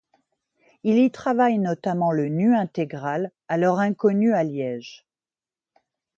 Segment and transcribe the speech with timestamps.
[0.83, 5.05] Il y travaille notamment le nu intégral, alors inconnu à Liège.